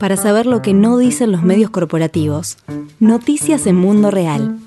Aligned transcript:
Para 0.00 0.16
saber 0.16 0.46
lo 0.46 0.62
que 0.62 0.72
no 0.72 0.96
dicen 0.96 1.30
los 1.30 1.42
medios 1.42 1.68
corporativos, 1.68 2.56
noticias 3.00 3.66
en 3.66 3.76
Mundo 3.76 4.10
Real. 4.10 4.58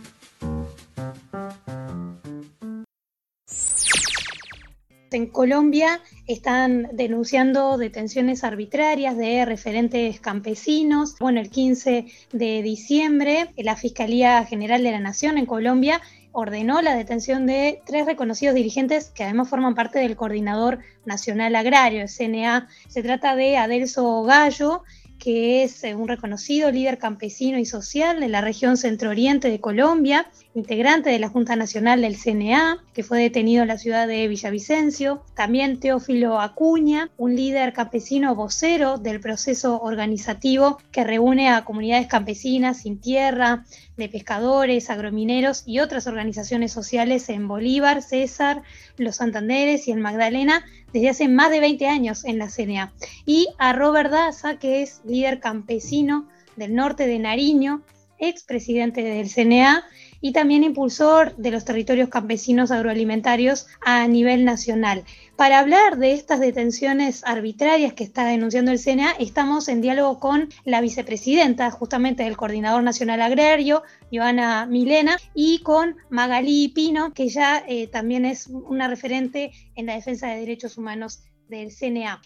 En 5.11 5.25
Colombia 5.27 6.01
están 6.27 6.87
denunciando 6.93 7.79
detenciones 7.79 8.43
arbitrarias 8.43 9.17
de 9.17 9.43
referentes 9.45 10.19
campesinos. 10.19 11.15
Bueno, 11.19 11.39
el 11.39 11.49
15 11.49 12.05
de 12.31 12.61
diciembre, 12.61 13.49
la 13.57 13.75
Fiscalía 13.75 14.45
General 14.45 14.83
de 14.83 14.91
la 14.91 14.99
Nación 14.99 15.39
en 15.39 15.47
Colombia 15.47 15.99
ordenó 16.33 16.81
la 16.81 16.95
detención 16.95 17.45
de 17.45 17.81
tres 17.85 18.05
reconocidos 18.05 18.55
dirigentes 18.55 19.11
que 19.11 19.23
además 19.23 19.49
forman 19.49 19.75
parte 19.75 19.99
del 19.99 20.17
Coordinador 20.17 20.79
Nacional 21.05 21.55
Agrario, 21.55 22.05
CNA. 22.07 22.67
Se 22.89 23.03
trata 23.03 23.35
de 23.35 23.55
Adelso 23.55 24.23
Gallo, 24.23 24.83
que 25.23 25.63
es 25.63 25.85
eh, 25.85 25.95
un 25.95 26.09
reconocido 26.09 26.69
líder 26.69 26.97
campesino 26.97 27.57
y 27.57 27.65
social 27.65 28.19
de 28.19 28.27
la 28.27 28.41
región 28.41 28.75
centro-oriente 28.75 29.49
de 29.49 29.61
Colombia, 29.61 30.29
integrante 30.53 31.11
de 31.11 31.19
la 31.19 31.29
Junta 31.29 31.55
Nacional 31.55 32.01
del 32.01 32.17
CNA, 32.17 32.83
que 32.93 33.03
fue 33.03 33.21
detenido 33.21 33.61
en 33.61 33.69
la 33.69 33.77
ciudad 33.77 34.05
de 34.05 34.27
Villavicencio. 34.27 35.23
También 35.33 35.79
Teófilo 35.79 36.41
Acuña, 36.41 37.09
un 37.15 37.37
líder 37.37 37.71
campesino 37.71 38.35
vocero 38.35 38.97
del 38.97 39.21
proceso 39.21 39.79
organizativo 39.81 40.77
que 40.91 41.05
reúne 41.05 41.47
a 41.47 41.63
comunidades 41.63 42.07
campesinas 42.07 42.81
sin 42.81 42.99
tierra, 42.99 43.63
de 43.95 44.09
pescadores, 44.09 44.89
agromineros 44.89 45.63
y 45.65 45.79
otras 45.79 46.05
organizaciones 46.05 46.73
sociales 46.73 47.29
en 47.29 47.47
Bolívar, 47.47 48.01
César, 48.01 48.63
Los 48.97 49.17
Santanderes 49.17 49.87
y 49.87 49.91
en 49.91 50.01
Magdalena 50.01 50.65
desde 50.93 51.09
hace 51.09 51.27
más 51.27 51.49
de 51.49 51.59
20 51.59 51.87
años 51.87 52.23
en 52.23 52.37
la 52.37 52.49
CNA. 52.49 52.93
Y 53.25 53.47
a 53.57 53.73
Robert 53.73 54.11
Daza, 54.11 54.57
que 54.57 54.81
es 54.81 55.01
líder 55.05 55.39
campesino 55.39 56.29
del 56.55 56.75
norte 56.75 57.07
de 57.07 57.19
Nariño, 57.19 57.81
expresidente 58.19 59.03
del 59.03 59.29
CNA 59.29 59.83
y 60.23 60.31
también 60.31 60.63
impulsor 60.63 61.35
de 61.35 61.51
los 61.51 61.65
territorios 61.65 62.07
campesinos 62.07 62.71
agroalimentarios 62.71 63.67
a 63.81 64.07
nivel 64.07 64.45
nacional. 64.45 65.03
Para 65.35 65.59
hablar 65.59 65.97
de 65.97 66.13
estas 66.13 66.39
detenciones 66.39 67.25
arbitrarias 67.25 67.91
que 67.91 68.05
está 68.05 68.25
denunciando 68.25 68.71
el 68.71 68.79
CNA, 68.79 69.11
estamos 69.19 69.67
en 69.67 69.81
diálogo 69.81 70.21
con 70.21 70.47
la 70.63 70.79
vicepresidenta 70.79 71.69
justamente 71.71 72.23
del 72.23 72.37
Coordinador 72.37 72.83
Nacional 72.83 73.21
Agrario, 73.21 73.83
Joana 74.13 74.65
Milena, 74.65 75.17
y 75.35 75.59
con 75.59 75.97
Magalí 76.09 76.69
Pino, 76.69 77.13
que 77.13 77.27
ya 77.27 77.61
eh, 77.67 77.87
también 77.87 78.23
es 78.23 78.47
una 78.47 78.87
referente 78.87 79.51
en 79.75 79.87
la 79.87 79.95
defensa 79.95 80.27
de 80.27 80.39
derechos 80.39 80.77
humanos 80.77 81.23
del 81.49 81.69
CNA. 81.69 82.21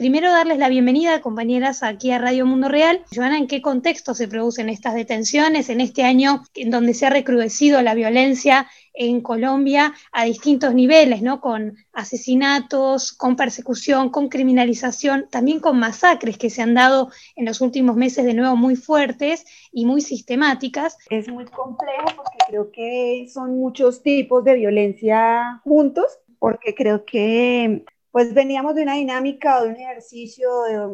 Primero 0.00 0.30
darles 0.30 0.56
la 0.56 0.70
bienvenida, 0.70 1.20
compañeras, 1.20 1.82
aquí 1.82 2.10
a 2.10 2.18
Radio 2.18 2.46
Mundo 2.46 2.68
Real. 2.68 3.04
Joana, 3.14 3.36
¿en 3.36 3.46
qué 3.46 3.60
contexto 3.60 4.14
se 4.14 4.28
producen 4.28 4.70
estas 4.70 4.94
detenciones 4.94 5.68
en 5.68 5.82
este 5.82 6.04
año 6.04 6.42
en 6.54 6.70
donde 6.70 6.94
se 6.94 7.04
ha 7.04 7.10
recrudecido 7.10 7.82
la 7.82 7.92
violencia 7.92 8.66
en 8.94 9.20
Colombia 9.20 9.92
a 10.10 10.24
distintos 10.24 10.72
niveles, 10.72 11.20
¿no? 11.20 11.42
Con 11.42 11.76
asesinatos, 11.92 13.12
con 13.12 13.36
persecución, 13.36 14.08
con 14.08 14.30
criminalización, 14.30 15.26
también 15.30 15.60
con 15.60 15.78
masacres 15.78 16.38
que 16.38 16.48
se 16.48 16.62
han 16.62 16.72
dado 16.72 17.10
en 17.36 17.44
los 17.44 17.60
últimos 17.60 17.94
meses 17.94 18.24
de 18.24 18.32
nuevo 18.32 18.56
muy 18.56 18.76
fuertes 18.76 19.44
y 19.70 19.84
muy 19.84 20.00
sistemáticas. 20.00 20.96
Es 21.10 21.28
muy 21.28 21.44
complejo 21.44 22.06
porque 22.16 22.38
creo 22.48 22.70
que 22.72 23.28
son 23.30 23.50
muchos 23.58 24.02
tipos 24.02 24.44
de 24.44 24.54
violencia 24.54 25.60
juntos, 25.62 26.06
porque 26.38 26.74
creo 26.74 27.04
que 27.04 27.84
pues 28.12 28.34
veníamos 28.34 28.74
de 28.74 28.82
una 28.82 28.94
dinámica, 28.94 29.62
de 29.62 29.68
un 29.68 29.76
ejercicio 29.76 30.48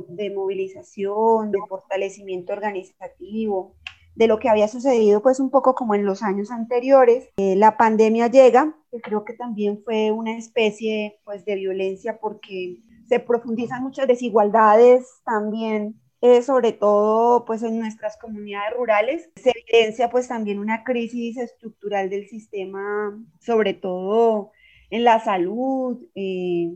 de, 0.09 0.31
movilización, 0.31 1.51
de 1.51 1.59
fortalecimiento 1.69 2.53
organizativo, 2.53 3.75
de 4.15 4.27
lo 4.27 4.39
que 4.39 4.49
había 4.49 4.69
sucedido 4.69 5.23
pues 5.23 5.41
un 5.41 5.51
poco 5.51 5.75
como 5.75 5.95
en 5.95 6.05
los 6.05 6.23
años 6.23 6.51
anteriores. 6.51 7.29
Eh, 7.37 7.57
la 7.57 7.77
pandemia 7.77 8.29
llega, 8.29 8.77
que 8.91 9.01
creo 9.01 9.25
que 9.25 9.35
también 9.35 9.83
fue 9.85 10.11
una 10.11 10.37
especie 10.37 11.19
pues 11.25 11.45
de 11.45 11.55
violencia 11.55 12.19
porque 12.19 12.83
se 13.09 13.21
profundizan 13.21 13.83
muchas 13.83 14.07
desigualdades 14.09 15.23
también, 15.25 16.01
eh, 16.21 16.43
sobre 16.43 16.73
todo 16.73 17.45
pues 17.45 17.63
en 17.63 17.79
nuestras 17.79 18.19
comunidades 18.19 18.77
rurales. 18.77 19.31
Se 19.37 19.53
evidencia 19.53 20.11
pues 20.11 20.29
también 20.29 20.59
una 20.59 20.85
crisis 20.85 21.39
estructural 21.39 22.11
del 22.11 22.29
sistema, 22.29 23.19
sobre 23.39 23.75
todo 23.75 24.51
en 24.91 25.05
la 25.05 25.21
salud, 25.21 25.99
eh, 26.15 26.73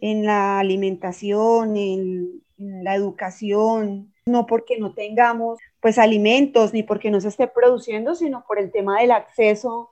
en 0.00 0.24
la 0.24 0.58
alimentación, 0.58 1.76
en, 1.76 2.42
la 2.58 2.96
educación, 2.96 4.12
no 4.26 4.46
porque 4.46 4.80
no 4.80 4.92
tengamos 4.92 5.60
pues 5.80 5.96
alimentos 5.96 6.72
ni 6.72 6.82
porque 6.82 7.08
no 7.08 7.20
se 7.20 7.28
esté 7.28 7.46
produciendo, 7.46 8.16
sino 8.16 8.44
por 8.48 8.58
el 8.58 8.72
tema 8.72 9.00
del 9.00 9.12
acceso 9.12 9.90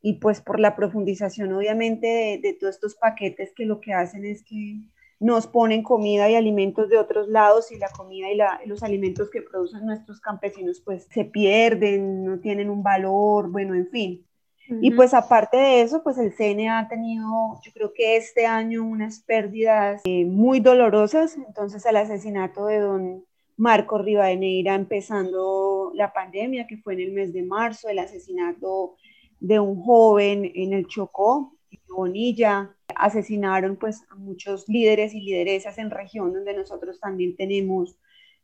y 0.00 0.14
pues 0.14 0.40
por 0.40 0.58
la 0.58 0.74
profundización 0.76 1.52
obviamente 1.52 2.40
de, 2.42 2.52
todos 2.54 2.76
estos 2.76 2.94
paquetes 2.94 3.52
que 3.54 3.66
lo 3.66 3.82
que 3.82 3.92
hacen 3.92 4.24
es 4.24 4.42
que 4.44 4.78
nos 5.20 5.46
ponen 5.46 5.82
comida 5.82 6.30
y 6.30 6.36
alimentos 6.36 6.88
de 6.88 6.96
otros 6.96 7.28
lados 7.28 7.70
y 7.70 7.76
la 7.76 7.90
comida 7.90 8.28
y, 8.30 8.66
los 8.66 8.82
alimentos 8.82 9.30
que 9.30 9.42
producen 9.42 9.84
nuestros 9.84 10.18
campesinos 10.20 10.80
pues 10.80 11.06
se 11.10 11.26
pierden, 11.26 12.24
no 12.24 12.38
tienen 12.38 12.70
un 12.70 12.82
valor, 12.82 13.50
bueno, 13.50 13.74
en 13.74 13.88
fin. 13.90 14.26
Y 14.68 14.90
pues 14.92 15.14
aparte 15.14 15.56
de 15.56 15.82
eso, 15.82 16.02
pues 16.02 16.18
el 16.18 16.32
CNA 16.32 16.80
ha 16.80 16.88
tenido, 16.88 17.60
yo 17.62 17.72
creo 17.72 17.92
que 17.94 18.16
este 18.16 18.46
año 18.46 18.82
unas 18.82 19.20
pérdidas 19.20 20.02
eh, 20.04 20.24
muy 20.24 20.60
dolorosas. 20.60 21.36
Entonces 21.36 21.84
el 21.86 21.96
asesinato 21.96 22.66
de 22.66 22.80
don 22.80 23.24
Marco 23.56 23.98
Rivadeneira 23.98 24.74
empezando 24.74 25.92
la 25.94 26.12
pandemia, 26.12 26.66
que 26.66 26.76
fue 26.78 26.94
en 26.94 27.00
el 27.00 27.12
mes 27.12 27.32
de 27.32 27.42
marzo, 27.42 27.88
el 27.88 27.98
asesinato 27.98 28.96
de 29.40 29.60
un 29.60 29.82
joven 29.82 30.50
en 30.54 30.72
el 30.72 30.86
Chocó, 30.86 31.56
en 31.70 31.80
Bonilla, 31.88 32.74
asesinaron 32.94 33.76
pues 33.76 34.02
a 34.10 34.16
muchos 34.16 34.68
líderes 34.68 35.14
y 35.14 35.20
lideresas 35.20 35.78
en 35.78 35.90
región 35.90 36.32
donde 36.32 36.54
nosotros 36.54 37.00
también 37.00 37.36
tenemos 37.36 37.96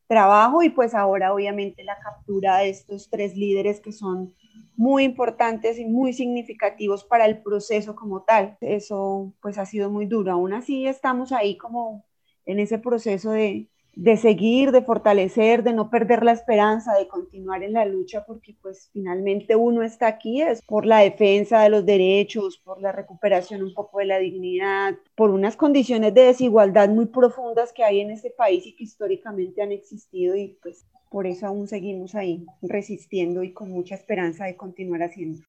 trabajo. 0.07 0.63
Y 0.63 0.71
pues 0.71 0.95
ahora 0.95 1.35
obviamente 1.35 1.85
la 1.85 1.99
captura 1.99 2.59
de 2.59 2.71
estos 2.71 3.11
tres 3.11 3.37
líderes 3.37 3.81
que 3.81 3.93
son 3.93 4.35
muy 4.77 5.05
importantes 5.05 5.79
y 5.79 5.85
muy 5.85 6.13
significativos 6.13 7.05
para 7.05 7.27
el 7.27 7.43
proceso 7.43 7.95
como 7.95 8.23
tal. 8.23 8.57
Eso 8.61 9.33
pues 9.41 9.59
ha 9.59 9.67
sido 9.67 9.91
muy 9.91 10.07
duro. 10.07 10.33
Aún 10.33 10.53
así 10.53 10.87
estamos 10.87 11.33
ahí 11.33 11.57
como 11.57 12.05
en 12.47 12.59
ese 12.59 12.79
proceso 12.79 13.31
de, 13.31 13.69
de 13.95 14.17
seguir, 14.17 14.73
de 14.73 14.83
fortalecer, 14.83 15.63
de 15.63 15.73
no 15.73 15.91
perder 15.91 16.25
la 16.25 16.33
esperanza, 16.33 16.95
de 16.95 17.09
continuar 17.09 17.63
en 17.63 17.75
la 17.75 17.85
lucha, 17.85 18.25
porque 18.27 18.57
pues 18.61 18.91
finalmente 18.93 19.55
uno 19.55 19.83
está 19.83 20.07
aquí 20.07 20.41
es 20.41 20.63
por 20.63 20.87
la 20.87 20.99
defensa 20.99 21.63
de 21.63 21.69
los 21.69 21.85
derechos, 21.85 22.59
por 22.59 22.81
la 22.81 22.93
recuperación 22.93 23.63
un 23.63 23.75
poco 23.75 23.99
de 23.99 24.07
la 24.07 24.19
dignidad, 24.19 24.95
por 25.15 25.31
unas 25.31 25.57
condiciones 25.57 26.15
de 26.15 26.23
desigualdad 26.23 26.89
muy 26.89 27.07
profundas 27.07 27.73
que 27.73 27.85
hay 27.85 28.01
en 28.01 28.11
este 28.11 28.31
país 28.31 28.67
y 28.67 28.75
que 28.75 28.85
históricamente 28.85 29.63
han 29.63 29.73
existido 29.73 30.37
y 30.37 30.59
pues 30.63 30.87
por 31.13 31.27
eso 31.27 31.47
aún 31.47 31.69
seguimos 31.69 32.15
ahí 32.15 32.45
resistiendo 32.63 33.45
y 33.45 33.53
con 33.53 33.71
mucha 33.71 33.95
esperanza 33.95 34.47
de 34.47 34.57
continuar 34.57 35.03
haciendo 35.03 35.43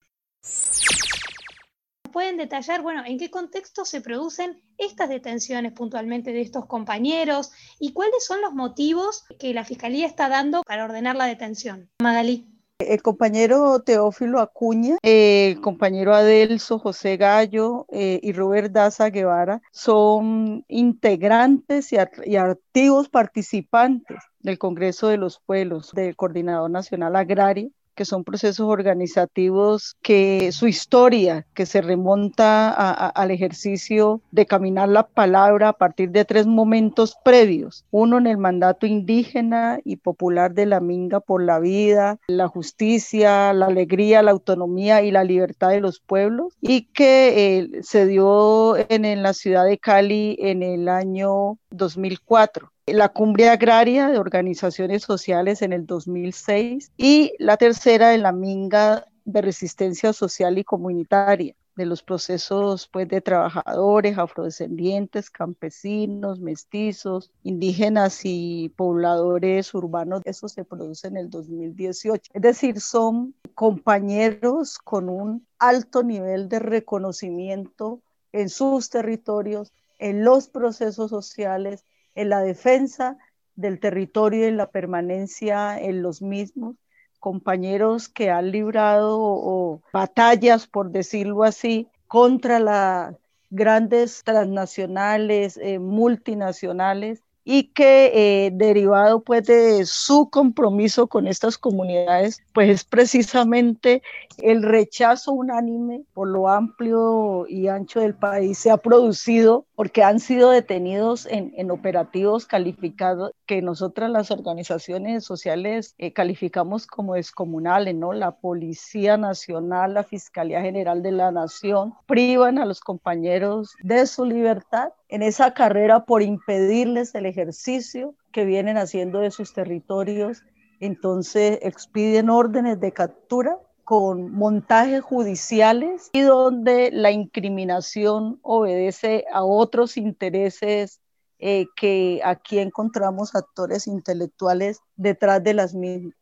pueden 2.13 2.37
detallar, 2.37 2.81
bueno, 2.81 3.03
en 3.05 3.17
qué 3.17 3.29
contexto 3.29 3.83
se 3.83 3.99
producen 3.99 4.61
estas 4.77 5.09
detenciones 5.09 5.73
puntualmente 5.73 6.31
de 6.31 6.41
estos 6.41 6.67
compañeros 6.67 7.51
y 7.79 7.91
cuáles 7.91 8.23
son 8.23 8.39
los 8.39 8.53
motivos 8.53 9.25
que 9.39 9.53
la 9.53 9.65
Fiscalía 9.65 10.05
está 10.05 10.29
dando 10.29 10.61
para 10.61 10.85
ordenar 10.85 11.15
la 11.17 11.25
detención. 11.25 11.89
Magalí. 12.01 12.52
El 12.79 13.01
compañero 13.01 13.81
Teófilo 13.81 14.39
Acuña, 14.39 14.97
el 15.03 15.61
compañero 15.61 16.13
Adelso 16.13 16.79
José 16.79 17.17
Gallo 17.17 17.85
eh, 17.91 18.19
y 18.23 18.33
Robert 18.33 18.71
Daza 18.71 19.09
Guevara 19.09 19.61
son 19.71 20.65
integrantes 20.67 21.93
y, 21.93 21.97
y 22.25 22.35
activos 22.35 23.09
participantes 23.09 24.17
del 24.39 24.57
Congreso 24.57 25.07
de 25.07 25.17
los 25.17 25.39
Pueblos, 25.39 25.91
del 25.93 26.15
Coordinador 26.15 26.71
Nacional 26.71 27.15
Agrario, 27.15 27.69
que 27.95 28.05
son 28.05 28.23
procesos 28.23 28.67
organizativos 28.67 29.95
que 30.01 30.51
su 30.51 30.67
historia, 30.67 31.45
que 31.53 31.65
se 31.65 31.81
remonta 31.81 32.69
al 32.69 33.31
ejercicio 33.31 34.21
de 34.31 34.45
caminar 34.45 34.89
la 34.89 35.07
palabra 35.07 35.69
a 35.69 35.73
partir 35.73 36.11
de 36.11 36.25
tres 36.25 36.45
momentos 36.45 37.15
previos. 37.23 37.85
Uno 37.91 38.17
en 38.17 38.27
el 38.27 38.37
mandato 38.37 38.85
indígena 38.85 39.79
y 39.83 39.97
popular 39.97 40.53
de 40.53 40.65
la 40.65 40.79
Minga 40.79 41.19
por 41.19 41.43
la 41.43 41.59
vida, 41.59 42.19
la 42.27 42.47
justicia, 42.47 43.53
la 43.53 43.67
alegría, 43.67 44.21
la 44.21 44.31
autonomía 44.31 45.01
y 45.01 45.11
la 45.11 45.23
libertad 45.23 45.69
de 45.69 45.81
los 45.81 45.99
pueblos, 45.99 46.57
y 46.61 46.85
que 46.93 47.57
eh, 47.57 47.83
se 47.83 48.05
dio 48.05 48.75
en, 48.77 49.05
en 49.05 49.23
la 49.23 49.33
ciudad 49.33 49.65
de 49.65 49.77
Cali 49.77 50.35
en 50.39 50.63
el 50.63 50.89
año 50.89 51.57
2004 51.71 52.72
la 52.85 53.09
cumbre 53.09 53.49
agraria 53.49 54.07
de 54.09 54.17
organizaciones 54.17 55.03
sociales 55.03 55.61
en 55.61 55.73
el 55.73 55.85
2006 55.85 56.91
y 56.97 57.33
la 57.39 57.57
tercera 57.57 58.13
en 58.13 58.23
la 58.23 58.31
minga 58.31 59.07
de 59.25 59.41
resistencia 59.41 60.13
social 60.13 60.57
y 60.57 60.63
comunitaria. 60.63 61.55
de 61.75 61.87
los 61.87 62.03
procesos 62.03 62.87
pues, 62.87 63.07
de 63.07 63.19
trabajadores, 63.19 64.19
afrodescendientes, 64.19 65.31
campesinos, 65.31 66.39
mestizos, 66.39 67.31
indígenas 67.41 68.21
y 68.25 68.69
pobladores 68.75 69.73
urbanos. 69.73 70.21
Eso 70.23 70.47
se 70.47 70.65
produce 70.65 71.07
en 71.07 71.17
el 71.17 71.31
2018. 71.31 72.31
Es 72.31 72.41
decir, 72.43 72.79
son 72.79 73.33
compañeros 73.55 74.77
con 74.77 75.09
un 75.09 75.47
alto 75.57 76.03
nivel 76.03 76.47
de 76.47 76.59
reconocimiento 76.59 78.01
en 78.33 78.49
sus 78.49 78.91
territorios, 78.91 79.73
en 79.97 80.23
los 80.23 80.49
procesos 80.49 81.09
sociales, 81.09 81.85
en 82.15 82.29
la 82.29 82.41
defensa 82.41 83.17
del 83.55 83.79
territorio 83.79 84.41
y 84.41 84.49
en 84.49 84.57
la 84.57 84.69
permanencia 84.69 85.79
en 85.79 86.01
los 86.01 86.21
mismos 86.21 86.75
compañeros 87.19 88.09
que 88.09 88.29
han 88.29 88.51
librado 88.51 89.81
batallas, 89.93 90.67
por 90.67 90.91
decirlo 90.91 91.43
así, 91.43 91.87
contra 92.07 92.59
las 92.59 93.15
grandes 93.49 94.23
transnacionales, 94.23 95.57
eh, 95.57 95.79
multinacionales 95.79 97.21
y 97.45 97.63
que 97.73 98.11
eh, 98.45 98.51
derivado 98.53 99.21
pues 99.21 99.45
de 99.45 99.85
su 99.85 100.29
compromiso 100.29 101.07
con 101.07 101.27
estas 101.27 101.57
comunidades, 101.57 102.41
pues 102.53 102.69
es 102.69 102.83
precisamente 102.83 104.01
el 104.37 104.63
rechazo 104.63 105.31
unánime 105.31 106.03
por 106.13 106.27
lo 106.27 106.49
amplio 106.49 107.45
y 107.47 107.67
ancho 107.67 107.99
del 107.99 108.15
país 108.15 108.57
se 108.57 108.71
ha 108.71 108.77
producido 108.77 109.65
porque 109.75 110.03
han 110.03 110.19
sido 110.19 110.49
detenidos 110.49 111.25
en, 111.25 111.53
en 111.57 111.71
operativos 111.71 112.45
calificados 112.45 113.31
que 113.45 113.61
nosotras 113.61 114.09
las 114.09 114.31
organizaciones 114.31 115.23
sociales 115.23 115.95
eh, 115.97 116.13
calificamos 116.13 116.87
como 116.87 117.15
descomunales, 117.15 117.95
¿no? 117.95 118.13
La 118.13 118.31
Policía 118.31 119.17
Nacional, 119.17 119.93
la 119.93 120.03
Fiscalía 120.03 120.61
General 120.61 121.01
de 121.03 121.11
la 121.11 121.31
Nación 121.31 121.93
privan 122.05 122.57
a 122.57 122.65
los 122.65 122.79
compañeros 122.79 123.75
de 123.81 124.07
su 124.07 124.25
libertad 124.25 124.89
en 125.13 125.21
esa 125.21 125.53
carrera 125.53 126.05
por 126.05 126.23
impedirles 126.23 127.13
el 127.13 127.27
ejercicio 127.27 128.15
que 128.31 128.45
vienen 128.45 128.77
haciendo 128.77 129.19
de 129.19 129.29
sus 129.29 129.53
territorios. 129.53 130.41
Entonces 130.79 131.59
expiden 131.61 132.31
órdenes 132.31 132.79
de 132.79 132.91
captura 132.93 133.59
con 133.83 134.31
montajes 134.31 135.03
judiciales 135.03 136.09
y 136.13 136.21
donde 136.21 136.89
la 136.91 137.11
incriminación 137.11 138.39
obedece 138.41 139.25
a 139.31 139.43
otros 139.43 139.97
intereses 139.97 140.99
eh, 141.37 141.67
que 141.75 142.19
aquí 142.25 142.57
encontramos 142.57 143.35
actores 143.35 143.85
intelectuales 143.85 144.79
detrás 144.95 145.43
de 145.43 145.53
las 145.53 145.75
mismas. 145.75 146.15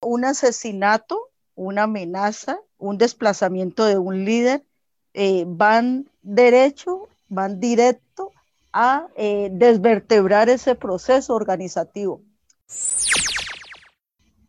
Un 0.00 0.24
asesinato, 0.24 1.28
una 1.56 1.82
amenaza, 1.82 2.58
un 2.78 2.96
desplazamiento 2.96 3.84
de 3.84 3.98
un 3.98 4.24
líder 4.24 4.64
eh, 5.12 5.44
van 5.46 6.08
derecho 6.22 6.99
van 7.30 7.60
directo 7.60 8.32
a 8.72 9.08
eh, 9.16 9.48
desvertebrar 9.52 10.48
ese 10.50 10.74
proceso 10.74 11.34
organizativo. 11.34 12.22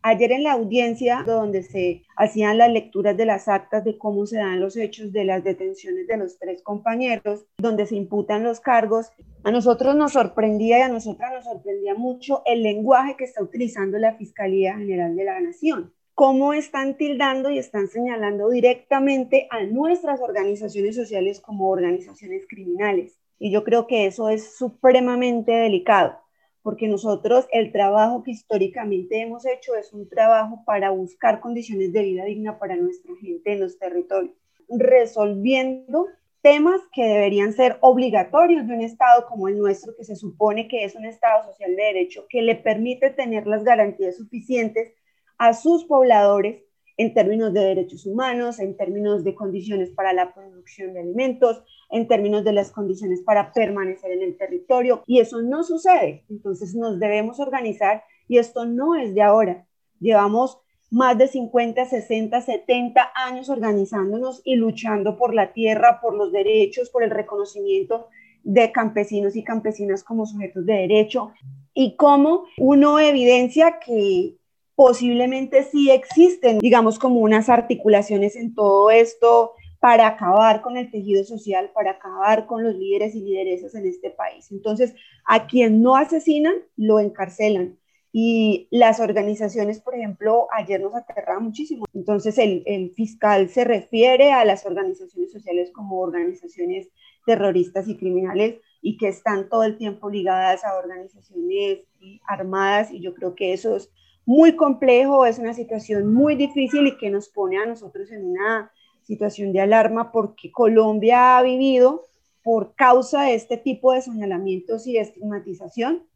Ayer 0.04 0.32
en 0.32 0.44
la 0.44 0.54
audiencia 0.54 1.24
donde 1.26 1.62
se 1.62 2.04
hacían 2.18 2.58
las 2.58 2.72
lecturas 2.72 3.16
de 3.16 3.26
las 3.28 3.48
actas 3.48 3.84
de 3.84 4.00
cómo 4.00 4.26
se 4.26 4.38
dan 4.38 4.60
los 4.60 4.76
hechos 4.76 5.12
de 5.14 5.26
las 5.26 5.44
detenciones 5.44 6.08
de 6.08 6.18
los 6.18 6.40
tres 6.40 6.64
compañeros, 6.64 7.46
donde 7.60 7.86
se 7.86 7.96
imputan 7.96 8.44
los 8.44 8.60
cargos, 8.60 9.12
a 9.44 9.52
nosotros 9.52 9.96
nos 9.96 10.14
sorprendía 10.14 10.80
y 10.80 10.82
a 10.82 10.90
nosotras 10.90 11.32
nos 11.32 11.46
sorprendía 11.46 11.94
mucho 11.94 12.42
el 12.46 12.64
lenguaje 12.64 13.16
que 13.16 13.26
está 13.26 13.44
utilizando 13.44 14.00
la 14.00 14.16
Fiscalía 14.16 14.76
General 14.76 15.16
de 15.16 15.24
la 15.24 15.40
Nación 15.40 15.94
cómo 16.14 16.54
están 16.54 16.98
tildando 16.98 17.50
y 17.50 17.58
están 17.58 17.88
señalando 17.88 18.50
directamente 18.50 19.48
a 19.50 19.64
nuestras 19.64 20.22
organizaciones 20.22 20.96
sociales 20.96 21.40
como 21.40 21.70
organizaciones 21.70 22.46
criminales. 22.48 23.18
Y 23.40 23.52
yo 23.52 23.64
creo 23.64 23.88
que 23.88 24.06
eso 24.06 24.30
es 24.30 24.56
supremamente 24.56 25.52
delicado, 25.52 26.20
porque 26.62 26.88
nosotros 26.88 27.48
el 27.52 27.72
trabajo 27.72 28.24
que 28.24 28.32
históricamente 28.32 29.22
hemos 29.22 29.46
hecho 29.46 29.76
es 29.76 29.94
un 29.94 30.08
trabajo 30.08 30.64
para 30.66 30.92
buscar 30.92 31.40
condiciones 31.40 31.92
de 31.92 32.04
vida 32.04 32.26
digna 32.26 32.60
para 32.60 32.76
nuestra 32.76 33.14
gente 33.20 33.54
en 33.54 33.62
los 33.62 33.80
territorios, 33.80 34.36
resolviendo 34.70 36.08
temas 36.42 36.82
que 36.94 37.04
deberían 37.04 37.54
ser 37.54 37.78
obligatorios 37.82 38.68
de 38.68 38.74
un 38.74 38.82
Estado 38.82 39.26
como 39.28 39.48
el 39.48 39.58
nuestro, 39.58 39.96
que 39.96 40.04
se 40.04 40.16
supone 40.16 40.68
que 40.68 40.84
es 40.84 40.96
un 40.96 41.06
Estado 41.06 41.44
social 41.46 41.76
de 41.76 41.84
derecho, 41.84 42.26
que 42.30 42.42
le 42.42 42.56
permite 42.56 43.10
tener 43.12 43.48
las 43.48 43.64
garantías 43.64 44.18
suficientes 44.18 44.94
a 45.42 45.56
sus 45.56 45.86
pobladores 45.86 46.62
en 46.98 47.16
términos 47.16 47.52
de 47.52 47.62
derechos 47.62 48.06
humanos, 48.06 48.60
en 48.60 48.78
términos 48.78 49.24
de 49.24 49.34
condiciones 49.34 49.90
para 49.90 50.14
la 50.14 50.36
producción 50.36 50.94
de 50.94 51.00
alimentos, 51.00 51.64
en 51.90 52.08
términos 52.08 52.44
de 52.44 52.54
las 52.54 52.70
condiciones 52.72 53.22
para 53.22 53.52
permanecer 53.52 54.12
en 54.12 54.22
el 54.22 54.38
territorio. 54.38 55.02
Y 55.08 55.20
eso 55.20 55.42
no 55.42 55.64
sucede. 55.64 56.26
Entonces 56.30 56.76
nos 56.76 57.00
debemos 57.00 57.40
organizar 57.40 58.04
y 58.28 58.38
esto 58.38 58.66
no 58.66 58.94
es 58.94 59.16
de 59.16 59.24
ahora. 59.24 59.66
Llevamos 60.00 60.60
más 60.92 61.18
de 61.18 61.28
50, 61.28 61.86
60, 61.86 62.40
70 62.40 63.12
años 63.16 63.50
organizándonos 63.50 64.44
y 64.46 64.58
luchando 64.58 65.18
por 65.18 65.34
la 65.34 65.54
tierra, 65.54 66.02
por 66.04 66.14
los 66.14 66.32
derechos, 66.32 66.92
por 66.92 67.02
el 67.02 67.10
reconocimiento 67.10 68.10
de 68.44 68.72
campesinos 68.72 69.36
y 69.36 69.44
campesinas 69.44 70.04
como 70.04 70.28
sujetos 70.28 70.68
de 70.68 70.74
derecho 70.74 71.32
y 71.74 71.96
cómo 71.96 72.44
uno 72.60 73.00
evidencia 73.00 73.80
que 73.80 74.36
posiblemente 74.76 75.64
sí 75.64 75.92
existen, 75.92 76.60
digamos, 76.60 77.00
como 77.00 77.20
unas 77.20 77.50
articulaciones 77.50 78.36
en 78.36 78.54
todo 78.54 78.92
esto 78.92 79.54
para 79.82 80.06
acabar 80.06 80.62
con 80.62 80.78
el 80.78 80.92
tejido 80.92 81.24
social, 81.24 81.72
para 81.74 81.92
acabar 81.92 82.46
con 82.46 82.64
los 82.64 82.76
líderes 82.76 83.16
y 83.16 83.22
lideresas 83.22 83.74
en 83.74 83.88
este 83.88 84.12
país. 84.12 84.52
Entonces, 84.52 84.94
a 85.26 85.48
quien 85.48 85.82
no 85.82 85.96
asesinan, 85.96 86.54
lo 86.78 87.00
encarcelan. 87.00 87.80
Y 88.14 88.68
las 88.70 89.00
organizaciones, 89.00 89.80
por 89.80 89.96
ejemplo, 89.96 90.48
ayer 90.56 90.80
nos 90.82 90.94
aterraba 90.94 91.40
muchísimo. 91.40 91.86
Entonces, 91.96 92.38
el, 92.38 92.62
el, 92.68 92.92
fiscal 92.92 93.50
se 93.50 93.64
refiere 93.64 94.32
a 94.32 94.46
las 94.46 94.66
organizaciones 94.66 95.32
sociales 95.32 95.72
como 95.72 96.00
organizaciones 96.00 96.90
terroristas 97.26 97.88
y 97.88 97.98
criminales 97.98 98.60
y 98.82 98.98
que 98.98 99.08
están 99.08 99.50
todo 99.50 99.64
el 99.64 99.78
tiempo 99.78 100.10
ligadas 100.10 100.64
a 100.64 100.78
organizaciones 100.78 101.80
armadas. 102.28 102.92
Y 102.92 103.02
yo 103.02 103.16
creo 103.16 103.34
que 103.34 103.54
eso 103.54 103.78
es 103.78 103.92
muy 104.26 104.56
complejo, 104.56 105.26
es 105.26 105.40
una 105.40 105.54
situación 105.54 106.14
muy 106.14 106.36
difícil 106.36 106.88
y 106.88 106.98
que 106.98 107.10
nos 107.10 107.30
pone 107.30 107.58
a 107.58 107.66
nosotros 107.66 108.12
en 108.12 108.26
una 108.26 108.72
situación 109.04 109.52
de 109.52 109.62
alarma 109.62 110.12
porque 110.12 110.52
Colombia 110.52 111.38
ha 111.38 111.44
vivido 111.44 112.04
por 112.44 112.76
causa 112.76 113.24
de 113.24 113.36
este 113.36 113.58
tipo 113.58 113.94
de 113.94 114.02
señalamientos 114.02 114.88
y 114.88 114.94
de 114.94 115.02
estigmatización, 115.02 116.08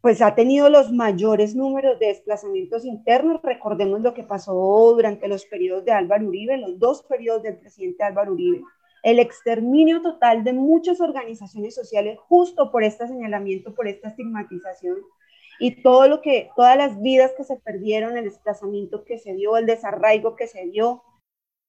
pues 0.00 0.20
ha 0.20 0.34
tenido 0.34 0.68
los 0.68 0.92
mayores 0.92 1.56
números 1.56 1.98
de 1.98 2.08
desplazamientos 2.08 2.84
internos. 2.84 3.40
Recordemos 3.42 4.02
lo 4.02 4.12
que 4.12 4.22
pasó 4.22 4.52
durante 4.94 5.28
los 5.28 5.46
periodos 5.46 5.84
de 5.84 5.92
Álvaro 5.92 6.28
Uribe, 6.28 6.58
los 6.58 6.78
dos 6.78 7.02
periodos 7.04 7.42
del 7.42 7.56
presidente 7.56 8.04
Álvaro 8.04 8.34
Uribe. 8.34 8.60
El 9.02 9.18
exterminio 9.18 10.02
total 10.02 10.44
de 10.44 10.52
muchas 10.52 11.00
organizaciones 11.00 11.74
sociales 11.74 12.18
justo 12.28 12.70
por 12.70 12.84
este 12.84 13.08
señalamiento, 13.08 13.74
por 13.74 13.88
esta 13.88 14.08
estigmatización 14.08 14.98
y 15.58 15.82
todo 15.82 16.08
lo 16.08 16.20
que, 16.20 16.50
todas 16.56 16.76
las 16.76 17.00
vidas 17.00 17.32
que 17.36 17.44
se 17.44 17.56
perdieron, 17.56 18.16
el 18.16 18.24
desplazamiento 18.24 19.04
que 19.04 19.18
se 19.18 19.34
dio, 19.34 19.56
el 19.56 19.66
desarraigo 19.66 20.36
que 20.36 20.46
se 20.46 20.66
dio. 20.66 21.02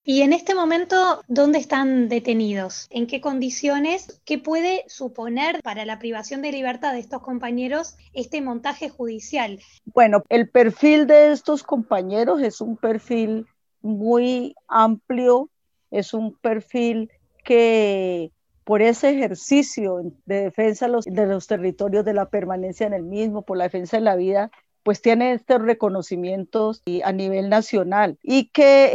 Y 0.07 0.21
en 0.21 0.33
este 0.33 0.53
momento, 0.53 1.21
¿dónde 1.27 1.57
están 1.57 2.09
detenidos? 2.09 2.87
¿En 2.91 3.07
qué 3.07 3.21
condiciones? 3.21 4.21
¿Qué 4.23 4.37
puede 4.37 4.83
suponer 4.87 5.61
para 5.63 5.83
la 5.83 5.97
privación 5.97 6.43
de 6.43 6.51
libertad 6.51 6.93
de 6.93 6.99
estos 6.99 7.23
compañeros 7.23 7.95
este 8.13 8.39
montaje 8.41 8.89
judicial? 8.89 9.59
Bueno, 9.85 10.21
el 10.29 10.47
perfil 10.49 11.07
de 11.07 11.31
estos 11.31 11.63
compañeros 11.63 12.41
es 12.43 12.61
un 12.61 12.77
perfil 12.77 13.47
muy 13.81 14.53
amplio, 14.67 15.49
es 15.89 16.13
un 16.13 16.35
perfil 16.37 17.09
que 17.43 18.31
por 18.65 18.81
ese 18.81 19.11
ejercicio 19.11 20.01
de 20.25 20.41
defensa 20.41 20.87
de 20.87 21.25
los 21.27 21.47
territorios, 21.47 22.03
de 22.03 22.13
la 22.13 22.25
permanencia 22.25 22.87
en 22.87 22.93
el 22.93 23.03
mismo, 23.03 23.43
por 23.43 23.57
la 23.57 23.65
defensa 23.65 23.97
de 23.97 24.03
la 24.03 24.15
vida, 24.15 24.51
pues 24.83 25.01
tiene 25.01 25.33
estos 25.33 25.61
reconocimientos 25.61 26.81
a 27.03 27.11
nivel 27.11 27.49
nacional. 27.49 28.17
Y 28.21 28.49
que, 28.49 28.91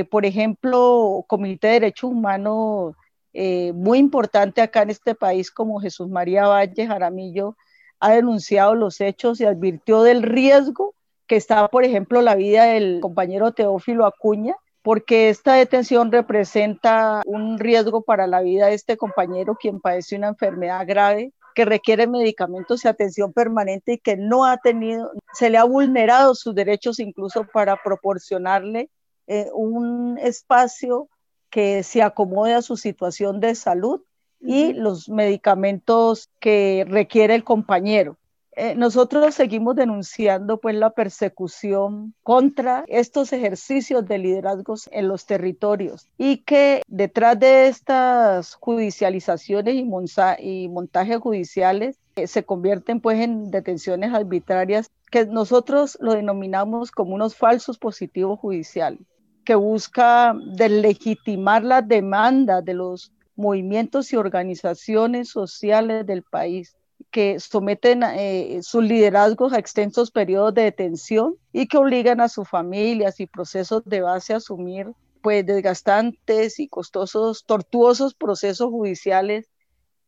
eh, 0.00 0.04
por 0.04 0.24
ejemplo, 0.24 1.24
Comité 1.28 1.68
de 1.68 1.72
Derechos 1.74 2.10
Humanos, 2.10 2.94
eh, 3.32 3.72
muy 3.74 3.98
importante 3.98 4.62
acá 4.62 4.82
en 4.82 4.90
este 4.90 5.14
país 5.14 5.50
como 5.50 5.80
Jesús 5.80 6.08
María 6.08 6.46
Valle 6.48 6.86
Jaramillo, 6.86 7.56
ha 8.00 8.12
denunciado 8.12 8.74
los 8.74 9.00
hechos 9.00 9.40
y 9.40 9.44
advirtió 9.44 10.02
del 10.02 10.22
riesgo 10.22 10.94
que 11.26 11.36
está, 11.36 11.68
por 11.68 11.84
ejemplo, 11.84 12.22
la 12.22 12.34
vida 12.34 12.64
del 12.64 13.00
compañero 13.00 13.52
Teófilo 13.52 14.04
Acuña, 14.06 14.56
porque 14.82 15.28
esta 15.28 15.54
detención 15.54 16.10
representa 16.10 17.22
un 17.26 17.58
riesgo 17.58 18.02
para 18.02 18.26
la 18.26 18.40
vida 18.40 18.66
de 18.66 18.74
este 18.74 18.96
compañero 18.96 19.56
quien 19.56 19.80
padece 19.80 20.16
una 20.16 20.28
enfermedad 20.28 20.86
grave 20.86 21.32
que 21.54 21.64
requiere 21.64 22.06
medicamentos 22.06 22.84
y 22.84 22.88
atención 22.88 23.32
permanente 23.32 23.94
y 23.94 23.98
que 23.98 24.16
no 24.16 24.44
ha 24.44 24.56
tenido, 24.58 25.10
se 25.32 25.50
le 25.50 25.58
ha 25.58 25.64
vulnerado 25.64 26.34
sus 26.34 26.54
derechos 26.54 27.00
incluso 27.00 27.44
para 27.44 27.76
proporcionarle 27.82 28.88
eh, 29.26 29.48
un 29.52 30.18
espacio 30.18 31.08
que 31.50 31.82
se 31.82 32.02
acomode 32.02 32.54
a 32.54 32.62
su 32.62 32.76
situación 32.76 33.40
de 33.40 33.54
salud 33.54 34.02
y 34.40 34.72
los 34.72 35.08
medicamentos 35.08 36.30
que 36.38 36.86
requiere 36.88 37.34
el 37.34 37.44
compañero. 37.44 38.16
Eh, 38.56 38.74
nosotros 38.74 39.34
seguimos 39.36 39.76
denunciando 39.76 40.58
pues 40.58 40.74
la 40.74 40.90
persecución 40.90 42.14
contra 42.24 42.84
estos 42.88 43.32
ejercicios 43.32 44.04
de 44.06 44.18
liderazgos 44.18 44.88
en 44.92 45.06
los 45.06 45.24
territorios 45.24 46.08
y 46.18 46.38
que 46.38 46.82
detrás 46.88 47.38
de 47.38 47.68
estas 47.68 48.54
judicializaciones 48.54 49.76
y, 49.76 50.68
montajes 50.68 51.18
judiciales 51.18 51.96
eh, 52.16 52.26
se 52.26 52.44
convierten 52.44 53.00
pues 53.00 53.20
en 53.20 53.52
detenciones 53.52 54.12
arbitrarias 54.12 54.90
que 55.12 55.26
nosotros 55.26 55.96
lo 56.00 56.14
denominamos 56.14 56.90
como 56.90 57.14
unos 57.14 57.36
falsos 57.36 57.78
positivos 57.78 58.40
judiciales 58.40 59.00
que 59.44 59.54
busca 59.54 60.34
deslegitimar 60.44 61.62
la 61.62 61.82
demanda 61.82 62.62
de 62.62 62.74
los 62.74 63.12
movimientos 63.36 64.12
y 64.12 64.16
organizaciones 64.16 65.28
sociales 65.28 66.04
del 66.04 66.22
país 66.24 66.76
que 67.10 67.40
someten 67.40 68.02
eh, 68.02 68.60
sus 68.62 68.84
liderazgos 68.84 69.52
a 69.52 69.58
extensos 69.58 70.10
periodos 70.10 70.54
de 70.54 70.62
detención 70.62 71.36
y 71.52 71.66
que 71.66 71.78
obligan 71.78 72.20
a 72.20 72.28
sus 72.28 72.48
familias 72.48 73.20
y 73.20 73.26
procesos 73.26 73.82
de 73.84 74.00
base 74.02 74.34
a 74.34 74.36
asumir 74.36 74.92
pues 75.22 75.44
desgastantes 75.44 76.60
y 76.60 76.68
costosos, 76.68 77.44
tortuosos 77.44 78.14
procesos 78.14 78.70
judiciales 78.70 79.48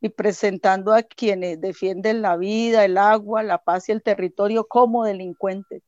y 0.01 0.09
presentando 0.09 0.93
a 0.93 1.03
quienes 1.03 1.61
defienden 1.61 2.23
la 2.23 2.37
vida, 2.37 2.85
el 2.85 2.99
agua, 2.99 3.43
la 3.43 3.59
paz 3.59 3.89
y 3.89 3.93
el 3.93 4.03
territorio 4.03 4.67
como 4.67 5.05
delincuentes. 5.05 5.83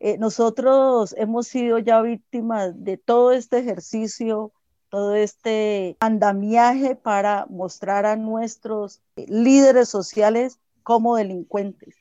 Eh, 0.00 0.18
nosotros 0.18 1.14
hemos 1.16 1.46
sido 1.46 1.78
ya 1.78 2.02
víctimas 2.02 2.72
de 2.84 2.96
todo 2.96 3.32
este 3.32 3.58
ejercicio, 3.58 4.52
todo 4.94 5.16
este 5.16 5.96
andamiaje 5.98 6.94
para 6.94 7.46
mostrar 7.50 8.06
a 8.06 8.14
nuestros 8.14 9.02
líderes 9.16 9.88
sociales 9.88 10.60
como 10.84 11.16
delincuentes. 11.16 11.96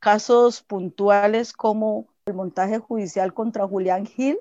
Casos 0.00 0.60
puntuales 0.60 1.52
como 1.52 2.08
el 2.26 2.34
montaje 2.34 2.80
judicial 2.80 3.32
contra 3.32 3.68
Julián 3.68 4.06
Gil, 4.06 4.38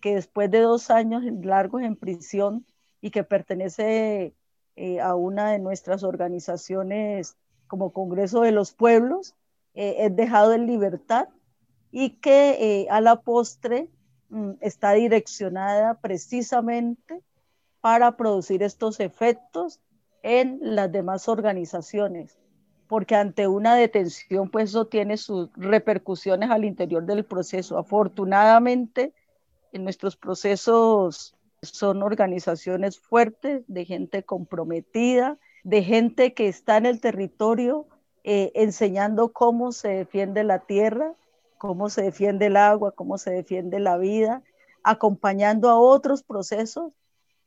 que 0.00 0.16
después 0.16 0.50
de 0.50 0.58
dos 0.58 0.90
años 0.90 1.22
largos 1.44 1.82
en 1.82 1.94
prisión 1.94 2.66
y 3.00 3.12
que 3.12 3.22
pertenece 3.22 4.34
eh, 4.74 5.00
a 5.00 5.14
una 5.14 5.52
de 5.52 5.60
nuestras 5.60 6.02
organizaciones 6.02 7.36
como 7.68 7.92
Congreso 7.92 8.40
de 8.40 8.50
los 8.50 8.72
Pueblos, 8.72 9.36
eh, 9.74 9.98
es 10.00 10.16
dejado 10.16 10.52
en 10.52 10.66
libertad 10.66 11.28
y 11.92 12.16
que 12.16 12.56
eh, 12.80 12.88
a 12.90 13.00
la 13.00 13.20
postre 13.20 13.88
mm, 14.30 14.54
está 14.60 14.94
direccionada 14.94 15.94
precisamente 16.00 17.22
para 17.86 18.16
producir 18.16 18.64
estos 18.64 18.98
efectos 18.98 19.78
en 20.24 20.58
las 20.60 20.90
demás 20.90 21.28
organizaciones, 21.28 22.36
porque 22.88 23.14
ante 23.14 23.46
una 23.46 23.76
detención, 23.76 24.50
pues 24.50 24.70
eso 24.70 24.88
tiene 24.88 25.16
sus 25.16 25.50
repercusiones 25.54 26.50
al 26.50 26.64
interior 26.64 27.06
del 27.06 27.24
proceso. 27.24 27.78
Afortunadamente, 27.78 29.12
en 29.72 29.84
nuestros 29.84 30.16
procesos 30.16 31.36
son 31.62 32.02
organizaciones 32.02 32.98
fuertes, 32.98 33.62
de 33.68 33.84
gente 33.84 34.24
comprometida, 34.24 35.38
de 35.62 35.84
gente 35.84 36.34
que 36.34 36.48
está 36.48 36.78
en 36.78 36.86
el 36.86 37.00
territorio 37.00 37.86
eh, 38.24 38.50
enseñando 38.56 39.32
cómo 39.32 39.70
se 39.70 39.90
defiende 39.90 40.42
la 40.42 40.58
tierra, 40.58 41.12
cómo 41.56 41.88
se 41.88 42.02
defiende 42.02 42.46
el 42.46 42.56
agua, 42.56 42.90
cómo 42.90 43.16
se 43.16 43.30
defiende 43.30 43.78
la 43.78 43.96
vida, 43.96 44.42
acompañando 44.82 45.70
a 45.70 45.78
otros 45.78 46.24
procesos 46.24 46.92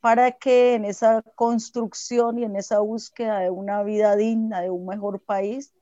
para 0.02 0.32
que 0.32 0.76
en 0.76 0.86
esa 0.86 1.22
construcción 1.36 2.40
y 2.40 2.44
en 2.44 2.56
esa 2.56 2.80
búsqueda 2.80 3.40
de 3.40 3.50
una 3.50 3.84
vida 3.84 4.16
digna, 4.16 4.62
de 4.62 4.70
un 4.70 4.86
mejor 4.86 5.20
país, 5.20 5.74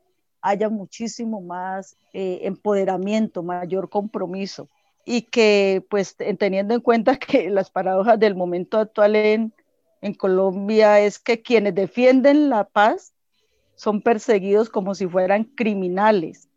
haya 0.41 0.69
muchísimo 0.69 1.41
más 1.41 1.97
eh, 2.13 2.39
empoderamiento, 2.43 3.43
mayor 3.43 3.89
compromiso. 3.89 4.69
Y 5.05 5.23
que 5.23 5.85
pues 5.89 6.15
teniendo 6.15 6.73
en 6.73 6.81
cuenta 6.81 7.15
que 7.19 7.49
las 7.49 7.69
paradojas 7.69 8.19
del 8.19 8.35
momento 8.35 8.79
actual 8.79 9.15
en, 9.15 9.53
Colombia 10.17 11.01
es 11.01 11.19
que 11.19 11.41
quienes 11.41 11.75
defienden 11.75 12.49
la 12.49 12.63
paz 12.63 13.13
son 13.75 14.01
perseguidos 14.01 14.69
como 14.69 14.95
si 14.95 15.05
fueran 15.05 15.43
criminales 15.43 16.47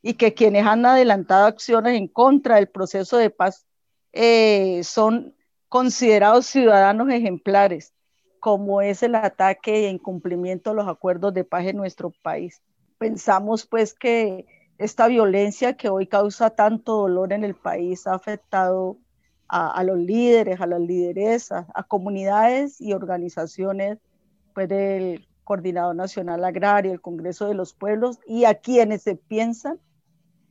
y 0.00 0.14
que 0.14 0.32
quienes 0.32 0.64
han 0.64 0.86
adelantado 0.86 1.44
acciones 1.44 1.98
en 1.98 2.08
contra 2.08 2.54
del 2.54 2.68
proceso 2.68 3.18
de 3.18 3.28
paz 3.28 3.66
eh, 4.14 4.80
son 4.84 5.34
considerados 5.74 6.46
ciudadanos 6.46 7.10
ejemplares, 7.10 7.92
como 8.38 8.80
es 8.80 9.02
el 9.02 9.16
ataque 9.16 9.86
e 9.86 9.90
incumplimiento 9.90 10.70
de 10.70 10.76
los 10.76 10.86
acuerdos 10.86 11.34
de 11.34 11.42
paz 11.42 11.66
en 11.66 11.76
nuestro 11.76 12.12
país. 12.22 12.62
Pensamos 12.96 13.66
pues 13.66 13.92
que 13.92 14.46
esta 14.78 15.08
violencia 15.08 15.76
que 15.76 15.88
hoy 15.88 16.06
causa 16.06 16.50
tanto 16.50 16.94
dolor 16.98 17.32
en 17.32 17.42
el 17.42 17.56
país 17.56 18.06
ha 18.06 18.14
afectado 18.14 18.98
a, 19.48 19.82
los 19.82 19.98
líderes, 19.98 20.60
a 20.60 20.66
las 20.66 20.80
lideresas, 20.80 21.66
a 21.74 21.82
comunidades 21.82 22.80
y 22.80 22.92
organizaciones 22.92 23.98
pues, 24.54 24.68
del 24.68 25.26
Coordinador 25.42 25.96
Nacional 25.96 26.44
Agrario, 26.44 26.92
el 26.92 27.00
Congreso 27.00 27.48
de 27.48 27.54
los 27.54 27.74
Pueblos 27.74 28.20
y 28.28 28.44
a 28.44 28.54
quienes 28.54 29.02
se 29.02 29.16
piensan 29.16 29.80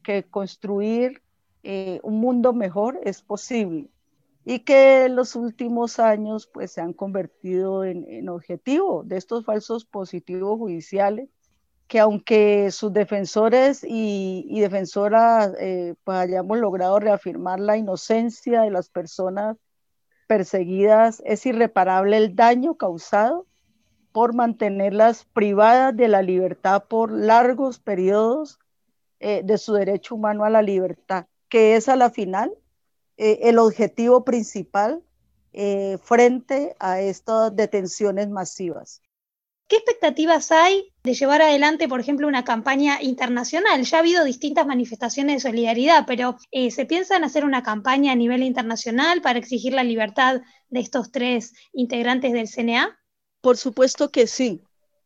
que 0.03 0.23
construir 0.23 1.21
eh, 1.63 2.01
un 2.03 2.19
mundo 2.19 2.51
mejor 2.51 2.99
es 3.05 3.21
posible 3.21 3.92
y 4.45 4.59
que 4.59 5.05
en 5.05 5.15
los 5.15 5.35
últimos 5.35 5.99
años 5.99 6.47
pues 6.47 6.71
se 6.71 6.81
han 6.81 6.93
convertido 6.93 7.83
en, 7.85 8.27
objetivo 8.29 9.03
de 9.03 9.17
estos 9.17 9.45
falsos 9.45 9.85
positivos 9.85 10.57
judiciales 10.57 11.29
que 11.87 11.99
aunque 11.99 12.71
sus 12.71 12.91
defensores 12.91 13.85
y, 13.87 14.59
defensoras 14.59 15.53
eh, 15.59 15.95
pues 16.03 16.17
hayamos 16.17 16.57
logrado 16.57 16.99
reafirmar 16.99 17.59
la 17.59 17.77
inocencia 17.77 18.61
de 18.61 18.71
las 18.71 18.89
personas 18.89 19.57
perseguidas, 20.27 21.21
es 21.25 21.45
irreparable 21.45 22.17
el 22.17 22.35
daño 22.35 22.75
causado 22.75 23.45
por 24.11 24.33
mantenerlas 24.33 25.25
privadas 25.25 25.95
de 25.95 26.07
la 26.07 26.21
libertad 26.21 26.85
por 26.87 27.11
largos 27.11 27.79
periodos 27.79 28.59
eh, 29.19 29.41
de 29.43 29.57
su 29.57 29.73
derecho 29.73 30.15
humano 30.15 30.45
a 30.45 30.49
la 30.49 30.61
libertad, 30.61 31.27
que 31.49 31.75
es 31.75 31.89
a 31.89 31.95
la 31.95 32.09
final 32.09 32.51
eh, 33.17 33.39
el 33.43 33.59
objetivo 33.59 34.23
principal 34.23 35.03
eh, 35.53 35.97
frente 36.03 36.75
a 36.79 37.01
estas 37.01 37.55
detenciones 37.55 38.29
masivas. 38.29 39.01
¿Qué 39.67 39.77
expectativas 39.77 40.51
hay 40.51 40.91
de 41.03 41.13
llevar 41.13 41.41
adelante, 41.41 41.87
por 41.87 41.99
ejemplo, 41.99 42.27
una 42.27 42.43
campaña 42.43 43.01
internacional? 43.01 43.83
Ya 43.83 43.97
ha 43.97 43.99
habido 44.01 44.23
distintas 44.23 44.67
manifestaciones 44.67 45.37
de 45.37 45.49
solidaridad, 45.49 46.05
pero 46.05 46.37
¿se 46.69 46.85
piensa 46.85 47.15
en 47.15 47.23
hacer 47.23 47.45
una 47.45 47.63
campaña 47.63 48.11
a 48.11 48.15
nivel 48.15 48.43
internacional 48.43 49.21
para 49.21 49.39
exigir 49.39 49.73
la 49.73 49.83
libertad 49.83 50.41
de 50.69 50.79
estos 50.79 51.11
tres 51.11 51.53
integrantes 51.71 52.33
del 52.33 52.49
CNA? 52.49 52.99
Por 53.41 53.57
supuesto 53.57 54.11
que 54.11 54.27
sí 54.27 54.63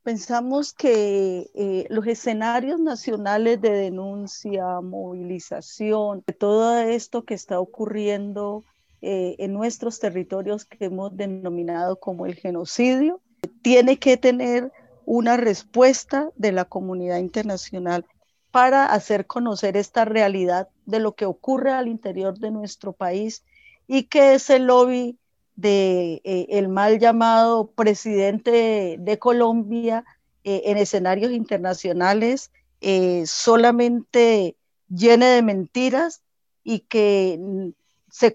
pensamos 0.08 0.72
que 0.72 1.52
eh, 1.54 1.86
los 1.90 2.08
escenarios 2.08 2.80
nacionales 2.80 3.60
de 3.60 3.72
denuncia, 3.72 4.80
movilización, 4.80 6.24
de 6.26 6.32
todo 6.32 6.80
esto 6.80 7.26
que 7.26 7.34
está 7.34 7.60
ocurriendo 7.60 8.64
eh, 9.02 9.36
en 9.40 9.52
nuestros 9.52 10.00
territorios 10.00 10.64
que 10.64 10.86
hemos 10.86 11.18
denominado 11.18 12.00
como 12.00 12.26
el 12.26 12.36
genocidio, 12.36 13.20
tiene 13.62 14.00
que 14.00 14.16
tener 14.16 14.72
una 15.06 15.36
respuesta 15.36 16.30
de 16.38 16.54
la 16.54 16.64
comunidad 16.64 17.18
internacional 17.18 18.06
para 18.50 18.86
hacer 18.86 19.26
conocer 19.26 19.76
esta 19.76 20.06
realidad 20.06 20.70
de 20.86 21.02
lo 21.02 21.16
que 21.16 21.26
ocurre 21.26 21.74
al 21.74 21.90
interior 21.90 22.40
de 22.40 22.52
nuestro 22.52 22.94
país 22.94 23.44
y 23.88 24.04
que 24.04 24.36
ese 24.36 24.60
lobby 24.60 25.18
de 25.58 26.22
eh, 26.24 26.46
el 26.52 26.70
mal 26.70 27.00
llamado 27.00 27.72
presidente 27.72 28.98
de 29.00 29.20
Colombia 29.20 30.06
eh, 30.44 30.62
en 30.66 30.78
escenarios 30.78 31.32
internacionales 31.32 32.52
eh, 32.80 33.24
solamente 33.26 34.56
llene 34.88 35.26
de 35.26 35.42
mentiras 35.42 36.22
y 36.64 36.82
que 36.82 37.74
se, 38.12 38.32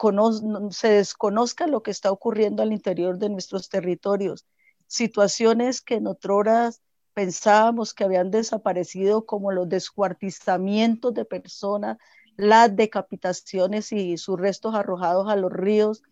desconozca 0.89 1.67
lo 1.69 1.83
que 1.83 1.93
está 1.93 2.11
ocurriendo 2.11 2.63
al 2.63 2.73
interior 2.73 3.19
de 3.19 3.31
nuestros 3.31 3.69
territorios. 3.69 4.45
Situaciones 4.89 5.81
que 5.81 5.95
en 5.95 6.09
otras 6.09 6.83
pensábamos 7.15 7.95
que 7.95 8.03
habían 8.03 8.33
desaparecido, 8.33 9.27
como 9.27 9.53
los 9.53 9.69
descuartizamientos 9.69 11.15
de 11.15 11.25
personas, 11.25 11.99
las 12.37 12.75
decapitaciones 12.75 13.93
y 13.93 14.17
sus 14.17 14.41
restos 14.41 14.75
arrojados 14.75 15.29
a 15.29 15.37
los 15.37 15.53
ríos, 15.53 16.03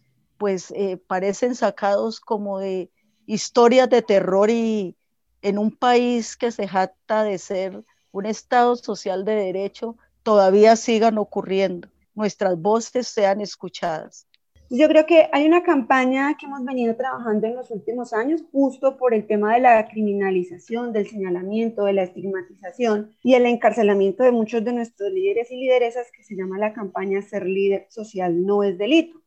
pues 0.40 0.70
eh, 0.74 0.96
parecen 0.96 1.54
sacados 1.54 2.18
como 2.18 2.60
de 2.60 2.90
historias 3.26 3.90
de 3.90 4.00
terror 4.00 4.48
y 4.48 4.96
en 5.42 5.58
un 5.58 5.70
país 5.70 6.34
que 6.34 6.50
se 6.50 6.66
jacta 6.66 7.24
de 7.24 7.36
ser 7.36 7.84
un 8.10 8.24
Estado 8.24 8.74
social 8.76 9.26
de 9.26 9.34
derecho, 9.34 9.98
todavía 10.22 10.76
sigan 10.76 11.18
ocurriendo, 11.18 11.88
nuestras 12.14 12.58
voces 12.58 13.06
sean 13.06 13.42
escuchadas. 13.42 14.26
Yo 14.70 14.88
creo 14.88 15.04
que 15.04 15.28
hay 15.30 15.46
una 15.46 15.62
campaña 15.62 16.34
que 16.38 16.46
hemos 16.46 16.64
venido 16.64 16.96
trabajando 16.96 17.46
en 17.46 17.56
los 17.56 17.70
últimos 17.70 18.14
años 18.14 18.42
justo 18.50 18.96
por 18.96 19.12
el 19.12 19.26
tema 19.26 19.52
de 19.52 19.60
la 19.60 19.88
criminalización, 19.88 20.94
del 20.94 21.06
señalamiento, 21.06 21.84
de 21.84 21.92
la 21.92 22.04
estigmatización 22.04 23.10
y 23.22 23.34
el 23.34 23.44
encarcelamiento 23.44 24.22
de 24.22 24.32
muchos 24.32 24.64
de 24.64 24.72
nuestros 24.72 25.12
líderes 25.12 25.50
y 25.50 25.56
lideresas 25.56 26.10
que 26.10 26.24
se 26.24 26.34
llama 26.34 26.56
la 26.56 26.72
campaña 26.72 27.20
Ser 27.20 27.44
líder 27.44 27.88
social 27.90 28.46
no 28.46 28.62
es 28.62 28.78
delito. 28.78 29.20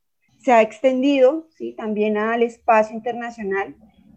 Se 0.44 0.52
ha 0.52 0.62
extendido 0.62 1.48
¿sí? 1.52 1.74
también 1.74 2.18
al 2.18 2.44
espacio 2.44 2.96
internacional. 2.96 3.76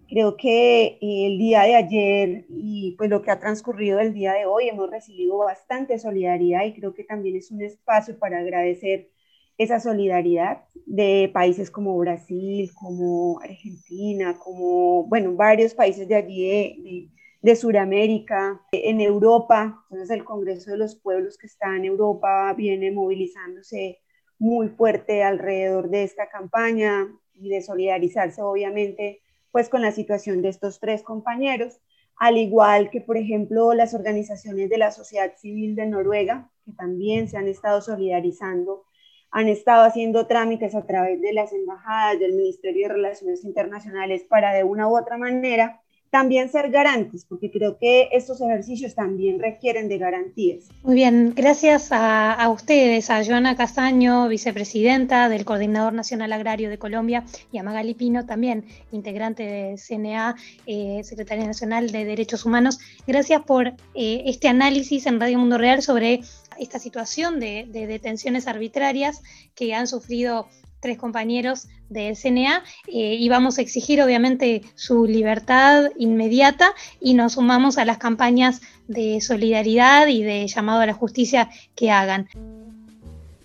Creo 0.08 0.36
que 0.36 0.98
el 1.00 1.38
día 1.38 1.62
de 1.62 1.76
ayer 1.76 2.46
y 2.48 2.96
pues 2.98 3.10
lo 3.10 3.22
que 3.22 3.30
ha 3.30 3.38
transcurrido 3.38 4.00
el 4.00 4.12
día 4.12 4.32
de 4.32 4.44
hoy 4.44 4.68
hemos 4.68 4.90
recibido 4.90 5.38
bastante 5.38 5.98
solidaridad 6.00 6.64
y 6.64 6.74
creo 6.74 6.94
que 6.94 7.04
también 7.04 7.36
es 7.36 7.50
un 7.52 7.62
espacio 7.62 8.18
para 8.18 8.38
agradecer 8.38 9.10
esa 9.56 9.78
solidaridad 9.80 10.64
de 10.84 11.30
países 11.32 11.70
como 11.70 11.96
Brasil, 11.96 12.70
como 12.74 13.40
Argentina, 13.40 14.36
como, 14.38 15.04
bueno, 15.04 15.32
varios 15.34 15.74
países 15.74 16.08
de 16.08 16.14
allí 16.16 16.48
de, 16.48 17.10
de, 17.40 17.56
Sudamérica, 17.56 18.60
en 18.72 19.00
Europa. 19.00 19.84
Entonces 19.90 20.10
el 20.10 20.24
Congreso 20.24 20.72
de 20.72 20.78
los 20.78 20.96
Pueblos 20.96 21.38
que 21.38 21.46
está 21.46 21.74
en 21.76 21.84
Europa 21.84 22.52
viene 22.54 22.90
movilizándose 22.90 24.00
muy 24.38 24.68
fuerte 24.68 25.22
alrededor 25.22 25.88
de 25.90 26.04
esta 26.04 26.28
campaña 26.28 27.08
y 27.34 27.48
de 27.48 27.62
solidarizarse 27.62 28.42
obviamente 28.42 29.20
pues 29.50 29.68
con 29.68 29.82
la 29.82 29.92
situación 29.92 30.42
de 30.42 30.50
estos 30.50 30.80
tres 30.80 31.02
compañeros, 31.02 31.80
al 32.16 32.36
igual 32.36 32.90
que 32.90 33.00
por 33.00 33.16
ejemplo 33.16 33.72
las 33.72 33.94
organizaciones 33.94 34.68
de 34.68 34.78
la 34.78 34.90
sociedad 34.90 35.32
civil 35.36 35.74
de 35.76 35.86
Noruega, 35.86 36.50
que 36.64 36.72
también 36.72 37.28
se 37.28 37.38
han 37.38 37.48
estado 37.48 37.80
solidarizando 37.80 38.84
han 39.30 39.48
estado 39.48 39.84
haciendo 39.84 40.26
trámites 40.26 40.74
a 40.74 40.86
través 40.86 41.20
de 41.20 41.32
las 41.32 41.52
embajadas 41.52 42.18
del 42.18 42.32
Ministerio 42.32 42.88
de 42.88 42.94
Relaciones 42.94 43.44
Internacionales 43.44 44.24
para 44.28 44.54
de 44.54 44.64
una 44.64 44.88
u 44.88 44.96
otra 44.96 45.18
manera 45.18 45.82
también 46.10 46.50
ser 46.50 46.70
garantes, 46.70 47.24
porque 47.24 47.50
creo 47.50 47.78
que 47.78 48.08
estos 48.12 48.40
ejercicios 48.40 48.94
también 48.94 49.38
requieren 49.38 49.88
de 49.88 49.98
garantías. 49.98 50.64
Muy 50.82 50.94
bien, 50.94 51.32
gracias 51.34 51.88
a, 51.90 52.48
ustedes, 52.50 53.10
a 53.10 53.24
Joana 53.24 53.56
Castaño, 53.56 54.28
vicepresidenta 54.28 55.28
del 55.28 55.44
Coordinador 55.44 55.92
Nacional 55.92 56.32
Agrario 56.32 56.70
de 56.70 56.78
Colombia, 56.78 57.24
y 57.52 57.58
a 57.58 57.62
Magali 57.62 57.94
Pino, 57.94 58.26
también 58.26 58.64
integrante 58.92 59.42
de 59.42 59.76
CNA, 59.76 60.36
eh, 60.66 61.02
Secretaria 61.04 61.46
Nacional 61.46 61.90
de 61.90 62.04
Derechos 62.04 62.44
Humanos. 62.44 62.78
Gracias 63.06 63.42
por 63.42 63.68
eh, 63.68 64.22
este 64.26 64.48
análisis 64.48 65.06
en 65.06 65.20
Radio 65.20 65.38
Mundo 65.38 65.58
Real 65.58 65.82
sobre 65.82 66.20
esta 66.58 66.78
situación 66.78 67.40
de, 67.40 67.66
detenciones 67.70 68.46
arbitrarias 68.46 69.22
que 69.54 69.74
han 69.74 69.86
sufrido 69.86 70.48
tres 70.80 70.98
compañeros 70.98 71.68
del 71.88 72.16
CNA 72.16 72.62
eh, 72.88 73.16
y 73.18 73.28
vamos 73.28 73.58
a 73.58 73.62
exigir 73.62 74.02
obviamente 74.02 74.62
su 74.74 75.06
libertad 75.06 75.90
inmediata 75.98 76.72
y 77.00 77.14
nos 77.14 77.34
sumamos 77.34 77.78
a 77.78 77.84
las 77.84 77.98
campañas 77.98 78.60
de 78.88 79.20
solidaridad 79.20 80.06
y 80.08 80.22
de 80.22 80.46
llamado 80.46 80.80
a 80.80 80.86
la 80.86 80.94
justicia 80.94 81.50
que 81.74 81.90
hagan. 81.90 82.28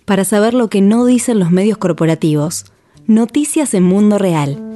Para 0.04 0.24
saber 0.24 0.54
lo 0.54 0.68
que 0.68 0.80
no 0.80 1.04
dicen 1.04 1.38
los 1.38 1.50
medios 1.50 1.78
corporativos, 1.78 2.66
noticias 3.06 3.74
en 3.74 3.84
Mundo 3.84 4.18
Real. 4.18 4.71